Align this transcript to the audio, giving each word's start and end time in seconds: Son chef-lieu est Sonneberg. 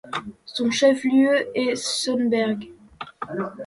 Son 0.47 0.71
chef-lieu 0.71 1.51
est 1.55 1.75
Sonneberg. 1.75 2.67